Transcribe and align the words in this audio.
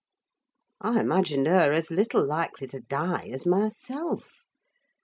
I 0.81 0.99
imagined 0.99 1.45
her 1.45 1.71
as 1.71 1.91
little 1.91 2.25
likely 2.25 2.65
to 2.69 2.79
die 2.79 3.29
as 3.31 3.45
myself. 3.45 4.47